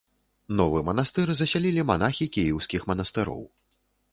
[0.61, 3.45] Новы манастыр засялілі манахі кіеўскіх манастыроў.